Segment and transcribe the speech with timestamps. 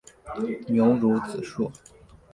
[0.67, 1.71] 牛乳子树